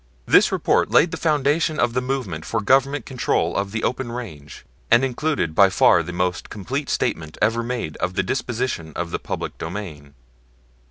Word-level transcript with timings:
This 0.25 0.51
report 0.51 0.89
laid 0.89 1.11
the 1.11 1.15
foundation 1.15 1.79
of 1.79 1.93
the 1.93 2.01
movement 2.01 2.43
for 2.43 2.59
Government 2.59 3.05
control 3.05 3.55
of 3.55 3.71
the 3.71 3.83
open 3.83 4.11
range, 4.11 4.65
and 4.89 5.05
included 5.05 5.53
by 5.53 5.69
far 5.69 6.01
the 6.01 6.11
most 6.11 6.49
complete 6.49 6.89
statement 6.89 7.37
ever 7.39 7.61
made 7.61 7.97
of 7.97 8.15
the 8.15 8.23
disposition 8.23 8.93
of 8.95 9.11
the 9.11 9.19
public 9.19 9.59
domain. 9.59 10.15